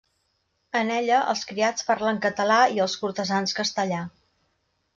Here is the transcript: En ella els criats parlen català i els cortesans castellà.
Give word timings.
En 0.79 0.87
ella 0.95 1.19
els 1.33 1.43
criats 1.51 1.85
parlen 1.91 2.21
català 2.25 2.57
i 2.77 2.81
els 2.87 2.99
cortesans 3.05 3.57
castellà. 3.61 4.05